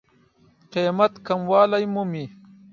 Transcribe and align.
قېمت 0.71 1.13
کموالی 1.25 1.83
مومي. 1.93 2.25